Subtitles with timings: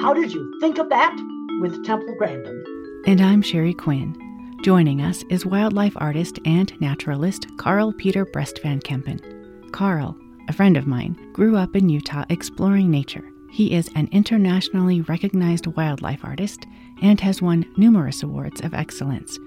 [0.00, 1.14] How did you think of that?
[1.60, 2.64] with Temple Grandin.
[3.06, 4.16] And I'm Sherry Quinn.
[4.64, 9.20] Joining us is wildlife artist and naturalist Carel Peter Brest Van Kempen.
[9.74, 10.16] Carel,
[10.48, 13.28] a friend of mine, grew up in Utah exploring nature.
[13.50, 16.64] He is an internationally recognized wildlife artist
[17.02, 19.38] and has won numerous awards of excellence.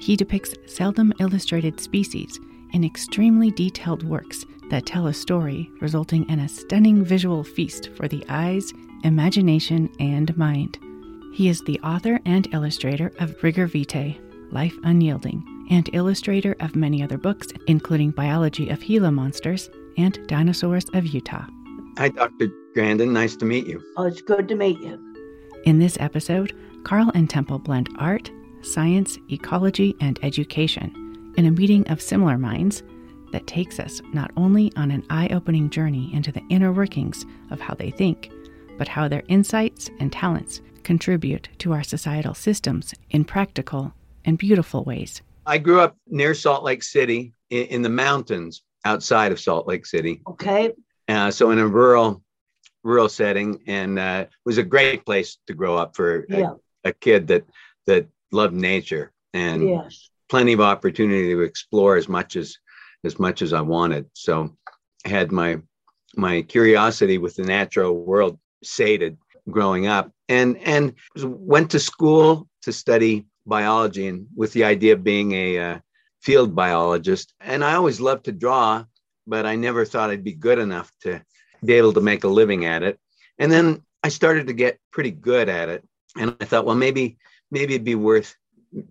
[0.00, 2.40] He depicts seldom illustrated species
[2.72, 8.08] in extremely detailed works that tell a story, resulting in a stunning visual feast for
[8.08, 8.72] the eyes,
[9.04, 10.78] imagination, and mind.
[11.32, 14.18] He is the author and illustrator of Rigor Vitae,
[14.50, 20.86] Life Unyielding, and illustrator of many other books, including Biology of Gila Monsters and Dinosaurs
[20.94, 21.46] of Utah.
[21.98, 22.48] Hi, Dr.
[22.74, 23.12] Grandin.
[23.12, 23.82] Nice to meet you.
[23.96, 24.98] Oh, it's good to meet you.
[25.64, 28.30] In this episode, Carel and Temple blend art,
[28.62, 32.82] science, ecology, and education in a meeting of similar minds
[33.32, 37.60] that takes us not only on an eye opening journey into the inner workings of
[37.60, 38.30] how they think,
[38.78, 43.92] but how their insights and talents contribute to our societal systems in practical
[44.24, 45.22] and beautiful ways.
[45.46, 49.86] I grew up near Salt Lake City in, in the mountains outside of Salt Lake
[49.86, 50.22] City.
[50.26, 50.72] Okay.
[51.08, 52.22] Uh, so in a rural
[52.84, 56.54] rural setting and uh, it was a great place to grow up for Yeah.
[56.84, 57.44] a, a kid that
[57.86, 60.10] that loved nature and Yes.
[60.28, 62.56] plenty of opportunity to explore as much as
[63.04, 64.06] as much as I wanted.
[64.14, 64.56] So
[65.04, 65.60] I had my
[66.16, 69.18] my curiosity with the natural world sated
[69.50, 70.10] growing up.
[70.28, 75.58] And and went to school to study biology and with the idea of being a
[75.58, 75.78] uh,
[76.20, 77.34] field biologist.
[77.40, 78.84] And I always loved to draw
[79.26, 81.22] but I never thought I'd be good enough to
[81.64, 82.98] be able to make a living at it.
[83.38, 85.86] And then I started to get pretty good at it.
[86.16, 87.18] And I thought well maybe
[87.50, 88.36] maybe it'd be worth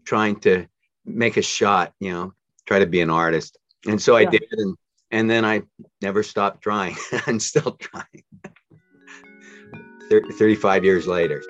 [0.05, 0.67] trying to
[1.05, 2.33] make a shot you know
[2.65, 3.57] try to be an artist.
[3.87, 4.31] And so I Yeah.
[4.31, 4.75] did and
[5.11, 5.63] and then I
[6.01, 6.95] never stopped trying
[7.27, 8.23] I'm still trying
[10.11, 11.41] Thir- 35 years later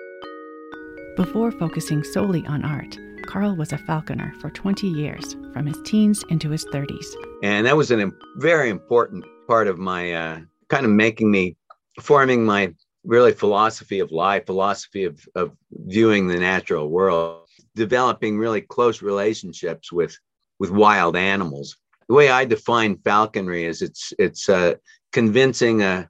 [1.17, 2.95] Before focusing solely on art,
[3.28, 7.08] Carel was a falconer for 20 years, from his teens into his 30s.
[7.41, 11.56] and that was a im- very important part of my uh, kind of making me
[12.00, 12.72] forming my
[13.03, 19.91] really philosophy of life philosophy of, of viewing the natural world developing really close relationships
[19.91, 20.16] with
[20.59, 24.75] with wild animals the way i define falconry is it's it's uh,
[25.12, 26.07] convincing a,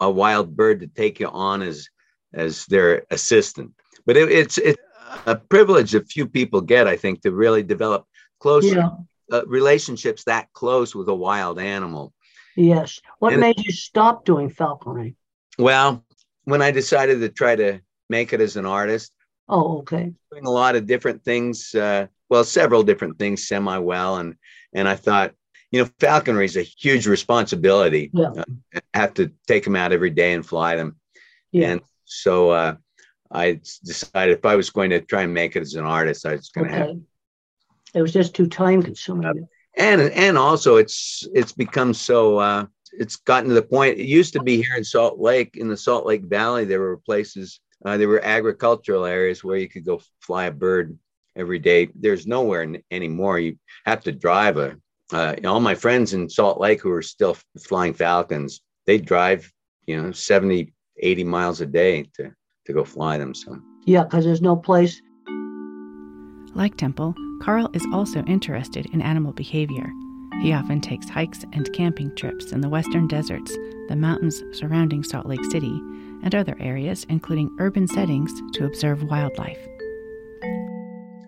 [0.00, 1.88] a wild bird to take you on as
[2.34, 3.72] as their assistant
[4.06, 4.80] but it, it's it's
[5.26, 8.04] a privilege that few people get i think to really develop
[8.38, 8.90] close Yeah.
[9.32, 12.12] uh, relationships that close with a wild animal.
[12.56, 13.00] Yes.
[13.20, 15.14] What And- made you stop doing falconry?
[15.58, 16.04] Well,
[16.44, 19.12] when I decided to try to make it as an artist,
[19.48, 20.12] Oh, okay.
[20.32, 24.34] doing a lot of different things, uh, well, several different things semi well, and
[24.72, 25.34] and I thought,
[25.70, 28.10] you know, falconry is a huge responsibility.
[28.12, 28.30] Yeah.
[28.36, 28.44] Uh,
[28.94, 30.96] I have to take them out every day and fly them,
[31.52, 31.70] Yeah.
[31.72, 32.74] and so uh,
[33.30, 36.32] I decided if I was going to try and make it as an artist, I
[36.36, 36.96] was going to have.
[37.94, 39.48] It was just too time consuming.
[39.76, 44.32] and and also it's it's become so uh it's gotten to the point it used
[44.32, 47.96] to be here in salt lake in the salt lake valley there were places uh,
[47.96, 50.98] there were agricultural areas where you could go fly a bird
[51.36, 54.76] every day there's nowhere n- anymore you have to drive a
[55.12, 59.52] uh, all my friends in salt lake who are still flying falcons they drive
[59.86, 60.72] you know 70
[61.02, 62.32] 80 miles a day to
[62.66, 63.56] to go fly them so
[63.86, 65.00] Yeah, because there's no place.
[66.54, 69.88] Like Temple, Carel is also interested in animal behavior.
[70.42, 73.50] He often takes hikes and camping trips in the western deserts,
[73.88, 75.80] the mountains surrounding Salt Lake City,
[76.22, 79.58] and other areas, including urban settings, to observe wildlife.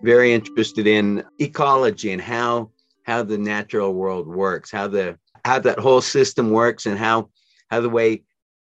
[0.03, 2.69] very interested in ecology and how
[3.03, 7.29] how the natural world works, how the how that whole system works, and how
[7.69, 8.23] how the way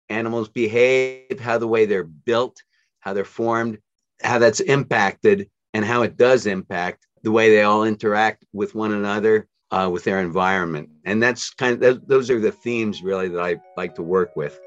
[0.10, 2.62] animals behave, how the way they're built,
[3.00, 3.78] how they're formed,
[4.24, 8.94] how that's impacted, and how it does impact the way they all interact with one
[8.94, 13.28] another, uh, with their environment, and that's kind of those, those are the themes really
[13.28, 14.60] that I like to work with.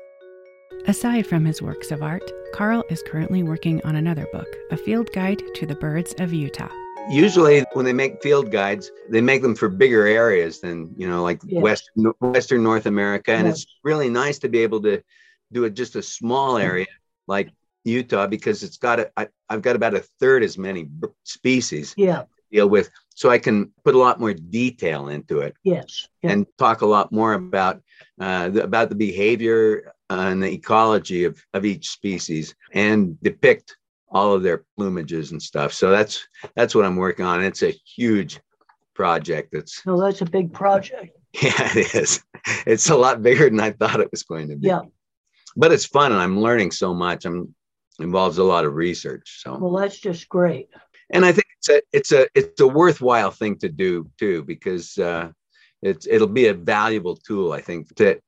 [0.86, 5.08] Aside from his works of art, Carel is currently working on another book, a field
[5.14, 6.70] guide to the birds of Utah.
[7.10, 11.22] Usually when they make field guides they make them for bigger areas than you know
[11.22, 11.62] like Yes.
[11.62, 11.90] west
[12.20, 13.62] western north america and Yes.
[13.62, 15.02] it's really nice to be able to
[15.52, 16.86] do it just a small area
[17.26, 17.50] like
[17.84, 21.94] utah because it's got a, I, i've got about a third as many b- species
[21.96, 22.20] Yeah.
[22.22, 26.08] to deal with so i can put a lot more detail into it Yes.
[26.22, 26.30] Yeah.
[26.32, 27.82] and talk a lot more about
[28.20, 33.76] uh, the, about the behavior uh, and the ecology of, of each species and depict
[34.12, 35.72] all of their plumages and stuff.
[35.72, 37.42] So that's that's what I'm working on.
[37.42, 38.40] It's a huge
[38.94, 39.54] project.
[39.54, 41.18] It's no, that's a big project.
[41.42, 42.22] yeah, it is.
[42.66, 44.68] It's a lot bigger than I thought it was going to be.
[44.68, 44.82] Yeah.
[45.56, 47.24] But it's fun and I'm learning so much.
[47.24, 47.54] I'm
[47.98, 49.40] involves a lot of research.
[49.42, 50.68] So Well, that's just great.
[51.10, 54.98] and I think it's a it's a it's a worthwhile thing to do too because
[54.98, 55.30] uh,
[55.82, 58.18] it's it'll be a valuable tool I think to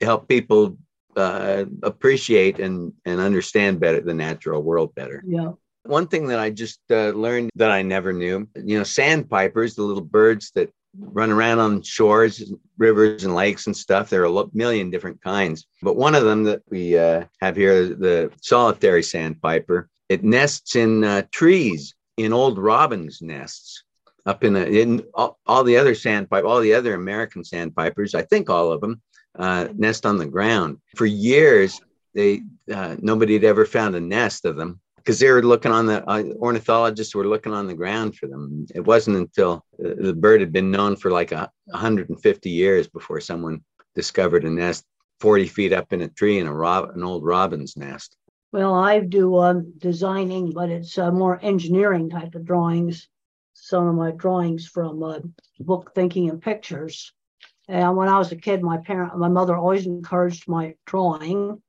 [0.00, 0.76] help people
[1.16, 5.22] uh, appreciate and and understand better the natural world better.
[5.26, 5.52] Yeah.
[5.84, 9.82] One thing that I just uh, learned that I never knew, you know, sandpipers, the
[9.82, 14.08] little birds that run around on shores, rivers, and lakes and stuff.
[14.08, 17.88] There are a million different kinds, but one of them that we uh, have here,
[17.88, 23.82] the solitary sandpiper, it nests in uh, trees in old robins' nests.
[24.26, 28.22] Up in, the, in all, all the other sandpiper, all the other American sandpipers, I
[28.22, 29.02] think all of them
[29.38, 30.78] uh, nest on the ground.
[30.96, 31.80] For years,
[32.14, 32.42] they
[32.72, 36.08] uh, nobody had ever found a nest of them because they were looking on the
[36.08, 38.66] uh, ornithologists were looking on the ground for them.
[38.74, 43.20] It wasn't until uh, the bird had been known for like a 150 years before
[43.20, 43.62] someone
[43.94, 44.84] discovered a nest
[45.20, 48.16] 40 feet up in a tree in a rob, an old robin's nest.
[48.52, 53.08] Well, I do um, designing, but it's uh, more engineering type of drawings.
[53.52, 55.20] Some of my drawings from uh,
[55.58, 57.12] book Thinking in Pictures.
[57.68, 61.62] And when I was a kid, my parent, my mother always encouraged my drawing,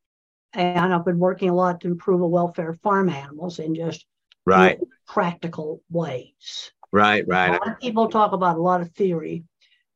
[0.54, 4.06] and I've been working a lot to improve the welfare of farm animals in just
[4.48, 6.72] Right, practical ways.
[6.92, 7.50] right, right.
[7.50, 9.44] A lot of people talk about a lot of theory,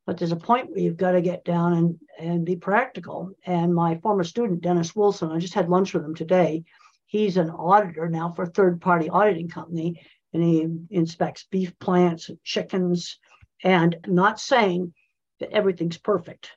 [0.07, 3.31] but there's a point where you've got to get down and, and be practical.
[3.45, 6.63] And my former student, Dennis Wilson, I just had lunch with him today.
[7.05, 10.01] He's an auditor now for a third party auditing company,
[10.33, 13.19] and he inspects beef plants and chickens.
[13.63, 14.93] And not saying
[15.41, 16.51] everything's perfect,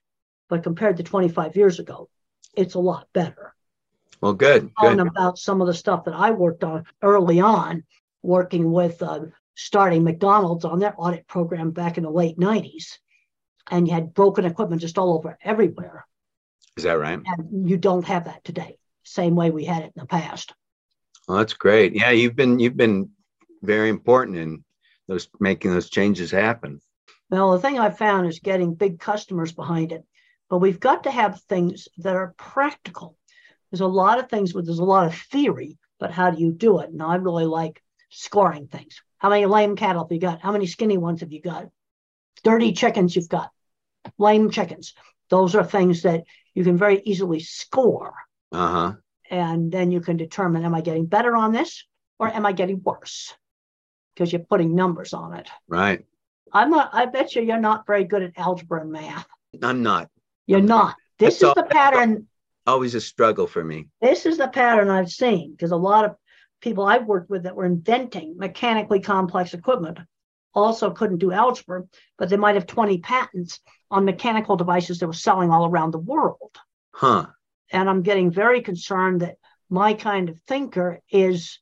[0.48, 2.08] but compared to 25 years ago,
[2.56, 3.54] it's a lot better
[4.20, 5.00] Well, good, good.
[5.00, 7.84] about some of the stuff that I worked on early on,
[8.22, 9.20] working with uh,
[9.54, 12.98] starting McDonald's on their audit program back in the late 90s.
[13.70, 16.06] And you had broken equipment just all over everywhere.
[16.76, 17.20] Is that right?
[17.24, 20.52] And you don't have that today, same way we had it in the past.
[21.28, 21.94] Well, that's great.
[21.94, 23.10] Yeah, you've been you've been
[23.62, 24.64] very important in
[25.06, 26.80] those making those changes happen.
[27.32, 30.04] Well, the thing I've found is getting big customers behind it,
[30.50, 33.16] but we've got to have things that are practical.
[33.70, 36.52] There's a lot of things where there's a lot of theory, but how do you
[36.52, 36.90] do it?
[36.90, 39.00] And I really like scoring things.
[39.16, 40.42] How many lame cattle have you got?
[40.42, 41.68] How many skinny ones have you got?
[42.44, 43.50] Dirty chickens you've got,
[44.18, 44.92] lame chickens.
[45.30, 48.12] Those are things that you can very easily score.
[48.52, 48.92] Uh huh.
[49.30, 51.86] And then you can determine am I getting better on this
[52.18, 53.32] or am I getting worse?
[54.12, 55.48] Because you're putting numbers on it.
[55.66, 56.04] Right.
[56.52, 59.26] I'm not, I bet you you're not very good at algebra and math.
[59.62, 60.10] I'm not
[60.46, 60.96] You're not.
[61.18, 62.26] This That's is the pattern.
[62.66, 63.88] always a struggle for me.
[64.00, 66.16] This is the pattern I've seen because a lot of
[66.60, 69.98] people I've worked with that were inventing mechanically complex equipment
[70.54, 71.84] also couldn't do algebra,
[72.18, 73.60] but they might have 20 patents
[73.90, 76.56] on mechanical devices that were selling all around the world.
[76.92, 77.26] Huh.
[77.70, 79.36] And I'm getting very concerned that
[79.70, 81.58] my kind of thinker is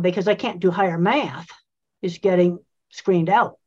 [0.00, 1.48] because I can't do higher math,
[2.02, 2.58] is getting
[2.90, 3.58] screened out.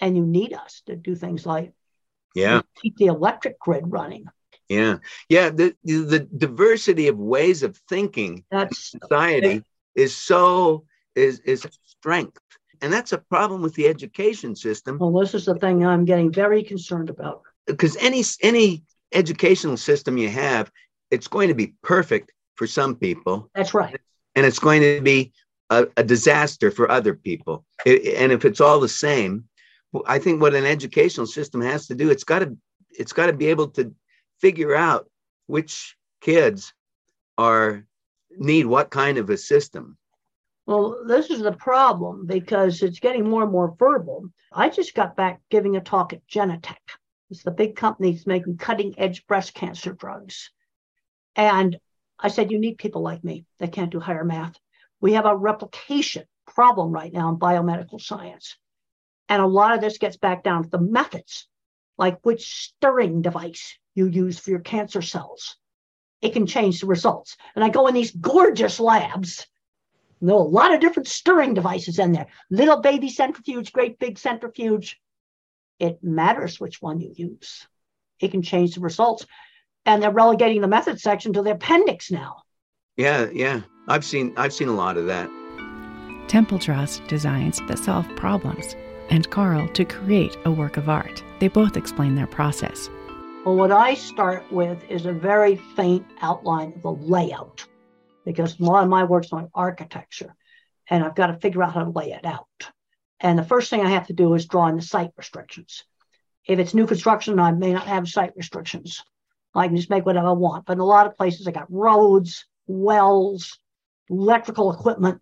[0.00, 1.72] And you need us to do things like
[2.34, 2.62] Yeah.
[2.82, 4.26] keep the electric grid running.
[4.68, 4.98] Yeah.
[5.28, 5.50] Yeah.
[5.50, 9.62] The the diversity of ways of thinking That's society
[9.94, 10.84] is so
[11.14, 12.40] is is strength.
[12.82, 16.30] And that's a problem with the education system well, this is the thing I'm getting
[16.32, 17.42] very concerned about.
[17.66, 18.82] because any any
[19.12, 20.70] educational system you have,
[21.10, 23.98] it's going to be perfect for some people That's right.
[24.34, 25.32] and it's going to be
[25.70, 27.64] a, a disaster for other people.
[27.86, 29.48] It- and if it's all the same,
[30.06, 32.56] I think what an educational system has to do, it's got to
[32.90, 33.94] it's got to be able to
[34.40, 35.08] figure out
[35.46, 36.72] which kids
[37.38, 37.84] are
[38.30, 39.96] need what kind of a system.
[40.66, 44.30] Well, this is the problem because it's getting more and more verbal.
[44.52, 46.76] I just got back giving a talk at Genentech.
[47.30, 50.50] It's the big company that's making cutting edge breast cancer drugs.
[51.36, 51.78] And
[52.18, 54.56] I said, you need people like me that can't do higher math.
[55.00, 58.56] We have a replication problem right now in biomedical science.
[59.28, 61.46] And a lot of this gets back down to the methods,
[61.98, 65.56] like which stirring device you use for your cancer cells.
[66.22, 67.36] It can change the results.
[67.54, 69.46] And I go in these gorgeous labs
[70.20, 72.26] no, a lot of different stirring devices in there.
[72.50, 74.98] Little baby centrifuge, great big centrifuge.
[75.78, 77.66] It matters which one you use.
[78.20, 79.26] It can change the results.
[79.84, 82.42] And they're relegating the method section to the appendix now.
[82.96, 83.60] Yeah, yeah.
[83.88, 85.30] I've seen I've seen a lot of that.
[86.28, 88.74] Temple Trust designs that solve problems,
[89.10, 91.22] and Carel to create a work of art.
[91.38, 92.88] They both explain their process.
[93.44, 97.66] Well, what I start with is a very faint outline of the layout
[98.24, 100.34] because a lot of my work's on architecture
[100.90, 102.46] and I've got to figure out how to lay it out.
[103.20, 105.84] And the first thing I have to do is draw in the site restrictions.
[106.46, 109.02] If it's new construction, I may not have site restrictions.
[109.54, 110.66] I can just make whatever I want.
[110.66, 113.58] But in a lot of places, I got roads, wells,
[114.08, 115.20] electrical equipment,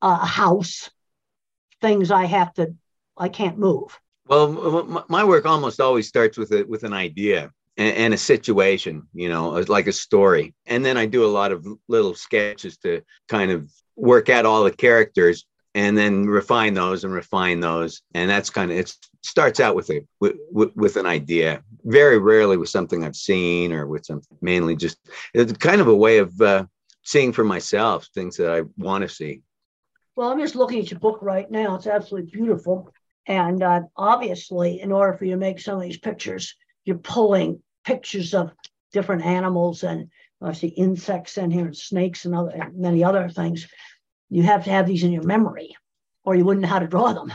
[0.00, 0.90] uh, a house,
[1.80, 2.74] things I have to,
[3.16, 3.98] I can't move.
[4.28, 9.28] Well, my work almost always starts with a with an idea and, a situation, you
[9.28, 13.50] know, like a story, and then I do a lot of little sketches to kind
[13.50, 15.44] of work out all the characters
[15.74, 18.00] and then refine those and refine those.
[18.14, 20.36] And that's kind of it starts out with a with,
[20.74, 21.62] with, an idea.
[21.84, 24.98] Very rarely with something i've seen or with something mainly just
[25.34, 26.64] it's kind of a way of uh,
[27.04, 29.42] seeing for myself things that i want to see.
[30.16, 31.74] Well i'm just looking at your book right now.
[31.76, 32.90] It's absolutely beautiful
[33.26, 36.54] and uh, obviously in order for you to make some of these pictures
[36.84, 38.50] you're pulling pictures of
[38.92, 40.10] different animals and
[40.42, 43.66] I see insects in here and snakes and other and many other things
[44.28, 45.76] you have to have these in your memory
[46.24, 47.32] or you wouldn't know how to draw them.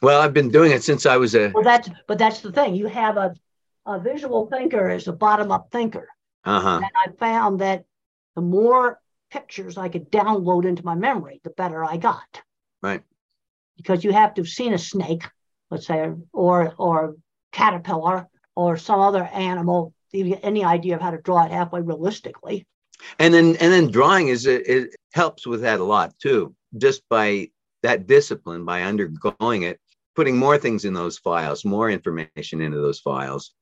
[0.00, 1.50] Well, I've been doing it since I was a.
[1.54, 2.74] Well, that's but that's the thing.
[2.74, 3.34] You have a,
[3.86, 6.08] a visual thinker as a bottom up thinker.
[6.44, 6.80] Uh-huh.
[6.82, 7.84] And I found that
[8.34, 12.42] the more pictures I could download into my memory, the better I got.
[12.82, 13.02] Right.
[13.76, 15.24] Because you have to have seen a snake,
[15.70, 17.16] let's say, or or
[17.52, 22.66] caterpillar or some other animal, any idea of how to draw it halfway realistically.
[23.18, 27.02] And then and then drawing is it, it helps with that a lot too just
[27.08, 27.48] by
[27.82, 29.80] that discipline by undergoing it
[30.14, 33.52] putting more things in those files more information into those files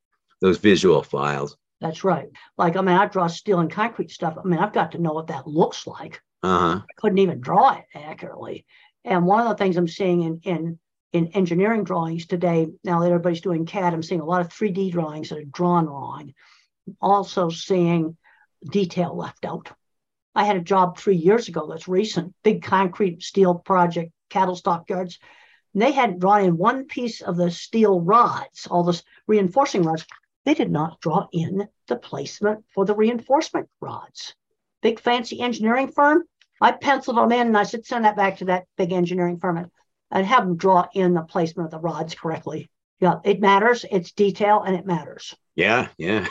[0.40, 1.56] those visual files.
[1.80, 2.28] That's right.
[2.56, 4.36] Like i mean i draw steel and concrete stuff.
[4.38, 6.20] I mean i've got to know what that looks like.
[6.42, 6.80] Uh-huh.
[6.82, 8.66] i couldn't even draw it accurately
[9.04, 10.78] and one of the things i'm seeing in in
[11.12, 14.92] in engineering drawings today now that everybody's doing cad i'm seeing a lot of 3d
[14.92, 16.32] drawings that are drawn wrong
[17.00, 18.16] also seeing
[18.70, 19.70] detail left out.
[20.34, 25.18] I had a job three years ago that's recent, big concrete steel project, cattle stockyards.
[25.72, 30.06] And they hadn't drawn in one piece of the steel rods, all the reinforcing rods.
[30.44, 34.34] They did not draw in the placement for the reinforcement rods.
[34.82, 36.24] Big fancy engineering firm.
[36.60, 39.56] I penciled them in and I said, send that back to that big engineering firm
[39.58, 39.70] and,
[40.26, 42.70] have them draw in the placement of the rods correctly.
[43.00, 43.84] Yeah, it matters.
[43.90, 45.34] It's detail and it matters.
[45.56, 46.28] Yeah, yeah.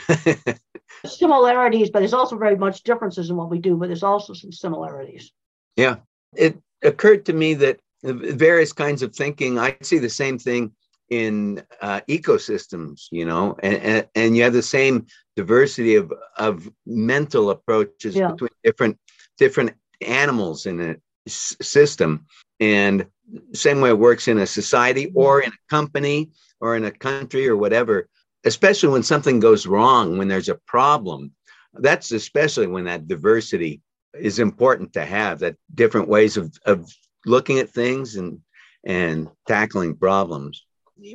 [1.06, 4.54] similarities, but there's also very much differences in what we do, but there's also some
[4.54, 5.34] similarities.
[5.76, 5.98] Yeah.
[6.34, 10.72] It occurred to me that various kinds of thinking, I see the same thing
[11.10, 16.70] in uh, ecosystems, you know, and, and, and, you have the same diversity of, of
[16.86, 18.32] mental approaches yeah.
[18.32, 18.98] between different
[19.38, 20.96] different animals in a
[21.28, 22.26] s- system.
[22.60, 23.06] And
[23.54, 27.48] same way it works in a society or in a company or in a country
[27.48, 28.08] or whatever
[28.44, 31.32] especially when something goes wrong, when there's a problem.
[31.74, 33.82] That's especially when that diversity
[34.14, 36.92] is important to have, that different ways of, of
[37.26, 38.40] looking at things and,
[38.84, 40.66] and tackling problems.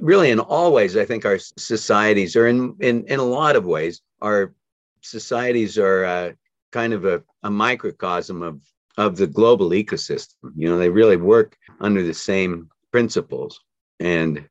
[0.00, 3.64] Really, in all ways, I think our societies, are in, in, in a lot of
[3.64, 4.54] ways, our
[5.02, 6.32] societies are uh,
[6.78, 8.62] kind of a, a microcosm of,
[8.96, 10.52] of the global ecosystem.
[10.54, 13.60] You know, they really work under the same principles.
[13.98, 14.48] And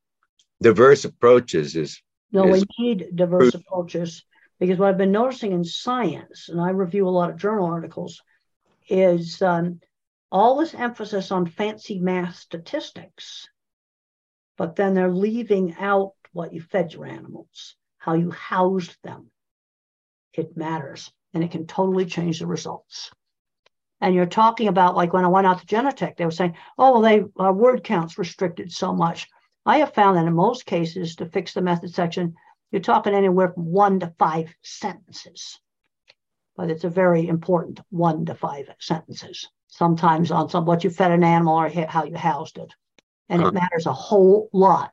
[0.62, 2.02] diverse approaches is
[2.34, 4.26] no, we need diverse approaches
[4.60, 8.22] because what I've been noticing in science, and I review a lot of journal articles,
[8.90, 9.80] is um,
[10.30, 13.48] all this emphasis on fancy math statistics,
[14.58, 19.32] but then they're leaving out what you fed your animals, how you housed them.
[20.34, 23.12] It matters, and it can totally change the results.
[24.00, 26.94] And you're talking about like when I went out to Genentech, they were saying, "Oh,
[26.94, 29.28] well, they our word counts restricted so much."
[29.66, 32.36] I have found that in most cases, to fix the method section,
[32.72, 35.60] you're talking anywhere from one to five sentences.
[36.56, 41.12] But it's a very important one to five sentences, sometimes on some what you fed
[41.12, 42.74] an animal or how you housed it.
[43.30, 44.92] And it matters a whole lot,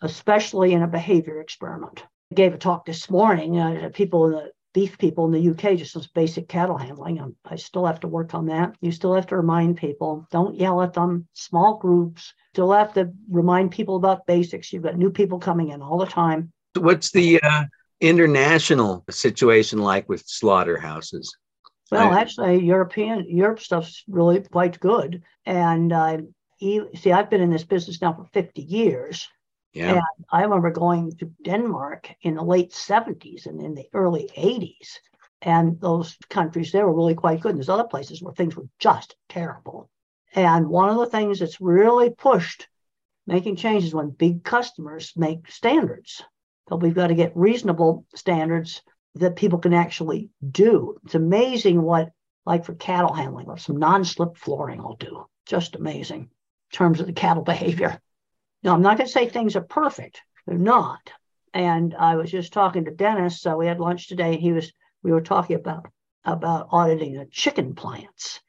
[0.00, 2.02] especially in a behavior experiment.
[2.32, 5.50] I gave a talk this morning uh, to people in the beef people in the
[5.50, 7.20] UK, just as basic cattle handling.
[7.20, 8.74] I'm, I still have to work on that.
[8.82, 12.34] You still have to remind people don't yell at them, small groups.
[12.52, 14.72] Still have to remind people about basics.
[14.72, 16.52] You've got new people coming in all the time.
[16.76, 17.64] What's the uh,
[18.00, 21.34] international situation like with slaughterhouses?
[21.90, 25.22] Well, I, actually, European Europe stuff's really quite good.
[25.46, 26.18] And uh,
[26.60, 29.28] see, I've been in this business now for 50 years.
[29.74, 29.94] Yeah.
[29.94, 34.98] And I remember going to Denmark in the late 70s and in the early 80s.
[35.42, 37.50] And those countries, they were really quite good.
[37.50, 39.90] And there's other places where things were just terrible.
[40.34, 42.68] And one of the things that's really pushed
[43.26, 46.22] making changes when big customers make standards.
[46.66, 48.82] But we've got to get reasonable standards
[49.16, 50.98] that people can actually do.
[51.04, 52.10] It's amazing what,
[52.46, 55.26] like for cattle handling or some non slip flooring will do.
[55.46, 58.00] Just amazing in terms of the cattle behavior.
[58.64, 60.22] Now, I'm not going to say things are perfect.
[60.46, 61.12] They're not.
[61.52, 63.40] And I was just talking to Dennis.
[63.40, 64.32] So we had lunch today.
[64.32, 65.86] and He was, we were talking about,
[66.24, 68.40] about auditing the chicken plants.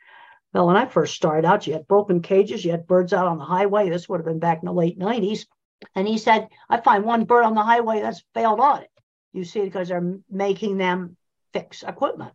[0.53, 3.37] Well, when I first started out, you had broken cages, you had birds out on
[3.37, 3.89] the highway.
[3.89, 5.45] This would have been back in the late 90s.
[5.93, 8.89] And he said, I find one bird on the highway that's failed audit.
[9.33, 11.17] You see, because they're making them
[11.51, 12.31] fix equipment.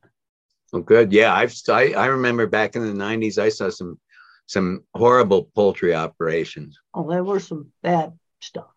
[0.75, 1.13] Oh, good.
[1.15, 3.99] Yeah, I've I, I remember back in the '90s, I saw some
[4.51, 6.81] some horrible poultry operations.
[6.93, 8.73] Oh, there were some bad stuff.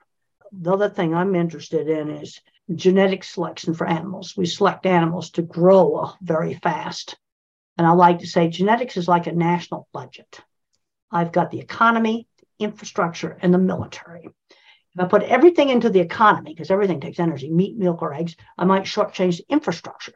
[0.52, 2.40] The other thing I'm interested in is
[2.76, 4.38] genetic selection for animals.
[4.38, 7.18] We select animals to grow very fast.
[7.76, 10.40] And I like to say genetics is like a national budget.
[11.10, 14.26] I've got the economy, the infrastructure, and the military.
[14.26, 18.36] If I put everything into the economy, because everything takes energy, meat, milk, or eggs,
[18.60, 20.14] I might shortchange the infrastructure.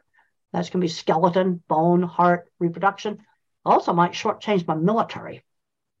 [0.52, 3.18] That's going to be skeleton, bone, heart, reproduction.
[3.64, 5.42] I also might shortchange my military.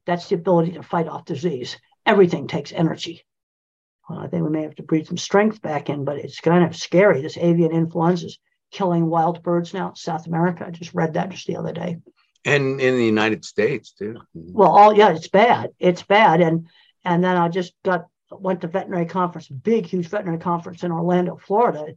[0.08, 1.76] That's the ability to fight off disease.
[2.06, 3.26] Everything takes energy.
[4.08, 6.64] Well, I think we may have to breathe some strength back in, but it's kind
[6.64, 7.20] of scary.
[7.20, 8.38] This avian influenza is
[8.70, 10.64] killing wild birds now in South America.
[10.66, 11.98] I just read that just the other day.
[12.46, 14.16] And in the United States too.
[14.32, 15.72] Well, all yeah, it's bad.
[15.78, 16.40] It's bad.
[16.40, 16.68] And
[17.04, 21.36] and then I just got went to veterinary conference, big, huge veterinary conference in Orlando,
[21.36, 21.88] Florida,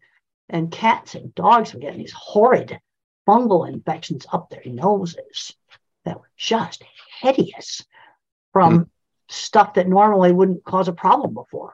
[0.50, 2.78] and cats and dogs were getting these horrid
[3.26, 5.56] fungal infections up their noses
[6.04, 6.84] that were just
[7.22, 7.86] hideous
[8.52, 8.88] from mm.
[9.30, 11.74] stuff that normally wouldn't cause a problem before.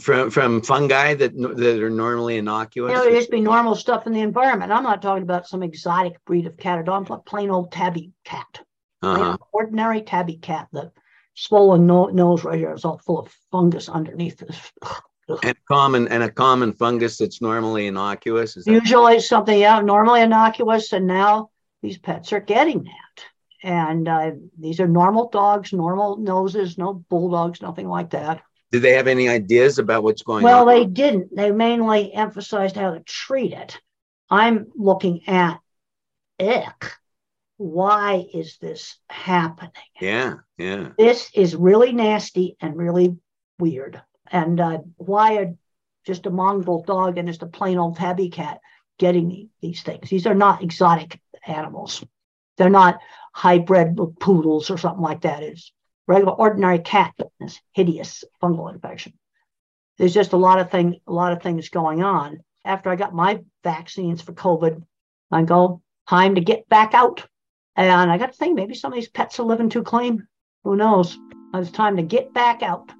[0.00, 2.92] From from fungi that that are normally innocuous.
[2.92, 4.70] You know, just be normal stuff in the environment.
[4.70, 8.12] I'm not talking about some exotic breed of cat or dog, but plain old tabby
[8.24, 8.60] cat,
[9.02, 9.38] uh-huh.
[9.52, 10.68] ordinary tabby cat.
[10.72, 10.92] The
[11.34, 14.72] swollen no- nose right here is all full of fungus underneath this.
[15.42, 18.56] and common and a common fungus that's normally innocuous.
[18.56, 21.50] Is Usually that- something yeah, normally innocuous, and now
[21.82, 23.24] these pets are getting that.
[23.62, 28.42] And uh, these are normal dogs, normal noses, no bulldogs, nothing like that.
[28.70, 30.66] Did they have any ideas about what's going well, on?
[30.66, 31.34] Well, they didn't.
[31.34, 33.80] They mainly emphasized how to treat it.
[34.30, 35.60] I'm looking at
[36.38, 36.92] ick.
[37.56, 39.72] Why is this happening?
[40.00, 40.90] Yeah, yeah.
[40.96, 43.16] This is really nasty and really
[43.58, 44.00] weird.
[44.30, 45.54] And uh, why are
[46.06, 48.60] just a mongrel dog and just a plain old tabby cat
[48.98, 50.08] getting these things?
[50.08, 52.04] These are not exotic animals.
[52.58, 52.98] They're not
[53.32, 55.42] hybrid poodles or something like that.
[55.42, 55.72] It's
[56.06, 59.14] regular ordinary cat this hideous fungal infection.
[59.96, 62.40] There's just a lot of thing, a lot of things going on.
[62.64, 64.82] After I got my vaccines for COVID,
[65.30, 67.26] I go, time to get back out.
[67.76, 70.26] And I got to think maybe some of these pets are living too clean.
[70.64, 71.16] Who knows?
[71.54, 72.90] It's time to get back out.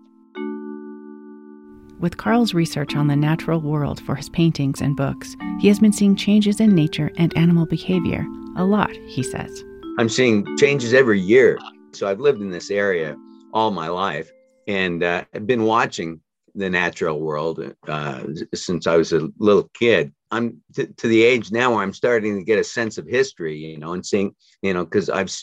[2.01, 5.93] With Carel's research on the natural world for his paintings and books, he has been
[5.93, 8.25] seeing changes in nature and animal behavior
[8.57, 9.65] a lot, he says.
[9.99, 11.59] I'm seeing changes every year.
[11.93, 13.17] So I've lived in this area
[13.53, 14.31] all my life
[14.69, 16.21] and uh, I've been watching
[16.55, 20.13] the natural world uh, since I was a little kid.
[20.31, 23.57] I'm t- to the age now where I'm starting to get a sense of history,
[23.57, 25.35] you know, and seeing, you know, because I've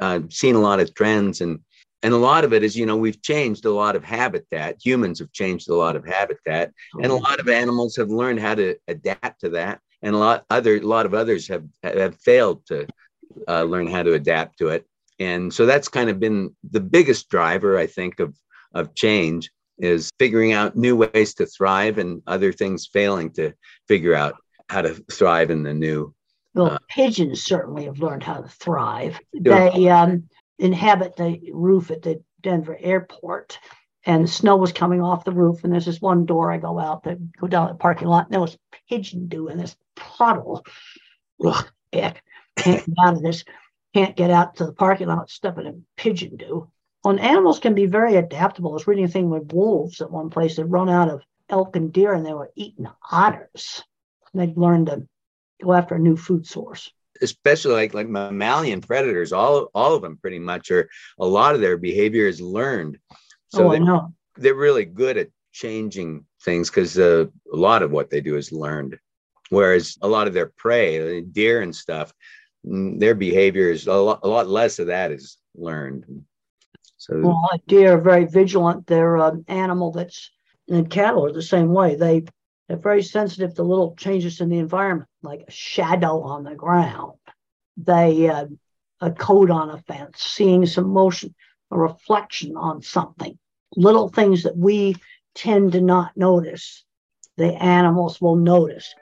[0.00, 1.60] uh, seen a lot of trends and
[2.02, 4.76] and a lot of it is, you know, we've changed a lot of habitat.
[4.84, 8.54] Humans have changed a lot of habitat, and a lot of animals have learned how
[8.54, 12.64] to adapt to that, and a lot other a lot of others have have failed
[12.66, 12.86] to
[13.48, 14.86] uh, learn how to adapt to it.
[15.18, 18.34] And so that's kind of been the biggest driver i think of
[18.74, 23.52] of change is figuring out new ways to thrive and other things failing to
[23.88, 24.36] figure out
[24.68, 26.14] how to thrive in the new
[26.54, 29.20] well uh, pigeons certainly have learned how to thrive.
[29.32, 30.28] They um,
[30.60, 33.58] inhabit the roof at the denver airport
[34.06, 37.02] and snow was coming off the roof and there's this one door i go out
[37.04, 40.64] that go down the parking lot and there was pigeon dew in this puddle
[41.44, 42.22] Ugh, heck
[42.56, 43.44] can't get out of this
[43.94, 46.70] can't get out to the parking lot, stepping in pigeon dew.
[47.04, 48.70] Well, animals can be very adaptable.
[48.70, 50.56] I was reading a thing with wolves at one place.
[50.56, 53.82] They'd run out of elk and deer and they were eating otters.
[54.32, 55.06] And they'd learned to
[55.62, 56.92] go after a new food source.
[57.22, 61.60] Especially like like mammalian predators, all all of them pretty much are a lot of
[61.60, 62.98] their behavior is learned.
[63.48, 64.14] So oh, I know.
[64.36, 68.52] They're really good at changing things because uh, a lot of what they do is
[68.52, 68.98] learned.
[69.50, 72.14] Whereas a lot of their prey, deer and stuff,
[72.66, 76.24] Mm, their behavior is a lot, a lot less of that is learned.
[76.96, 78.86] So, well, deer are very vigilant.
[78.86, 80.30] They're an animal that's,
[80.68, 81.94] and cattle are the same way.
[81.94, 82.24] They
[82.70, 87.14] are very sensitive to little changes in the environment, like a shadow on the ground.
[87.76, 88.46] They, uh,
[89.00, 91.34] a coat on a fence, seeing some motion,
[91.70, 93.38] a reflection on something,
[93.76, 94.96] little things that we
[95.34, 96.84] tend to not notice,
[97.36, 98.94] the animals will notice.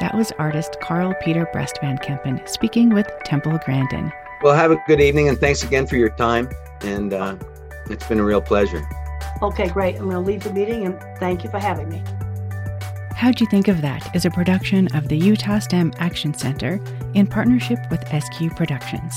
[0.00, 4.12] That was artist Carel Peter Brest Van Kempen speaking with Temple Grandin.
[4.42, 6.50] Well, have a good evening and thanks again for your time.
[6.82, 7.36] And uh,
[7.88, 8.86] it's been a real pleasure.
[9.44, 9.96] Okay, great.
[9.96, 12.02] I'm going to leave the meeting and thank you for having me.
[13.14, 16.80] How'd You Think of That is a production of the Utah STEM Action Center
[17.12, 19.14] in partnership with SQ Productions.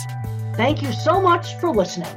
[0.56, 2.14] Thank you so much for listening.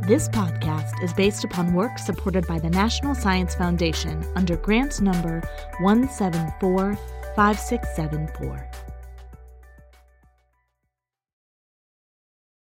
[0.00, 5.42] This podcast is based upon work supported by the National Science Foundation under grant number
[5.80, 8.64] 1745674.